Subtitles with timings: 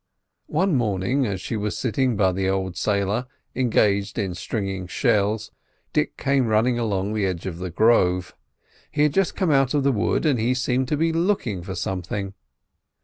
[0.47, 5.51] One morning, as she was sitting by the old sailor engaged in stringing shells,
[5.93, 8.35] Dick came running along the edge of the grove.
[8.89, 11.75] He had just come out of the wood, and he seemed to be looking for
[11.75, 12.33] something.